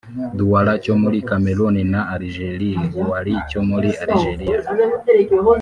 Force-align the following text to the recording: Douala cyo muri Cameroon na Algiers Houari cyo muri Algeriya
Douala 0.37 0.73
cyo 0.83 0.93
muri 1.01 1.17
Cameroon 1.29 1.75
na 1.91 2.01
Algiers 2.13 2.79
Houari 2.93 3.33
cyo 3.49 3.61
muri 3.69 3.89
Algeriya 4.03 4.57